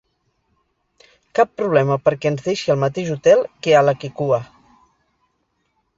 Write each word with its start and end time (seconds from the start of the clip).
Cap 1.39 1.51
problema 1.59 1.99
perquè 2.07 2.31
ens 2.31 2.43
deixi 2.49 2.73
al 2.75 2.81
mateix 2.85 3.13
hotel 3.17 3.47
Kealakekua. 3.67 4.41